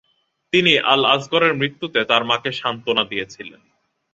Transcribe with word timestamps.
তিনি 0.53 0.71
আলী 0.71 0.83
আল-আসগরের 0.85 1.53
মৃত্যুতে 1.55 1.99
তার 2.05 2.23
মাকে 2.25 2.51
সান্ত্বনা 2.51 3.03
দিয়েছিলেন। 3.03 3.61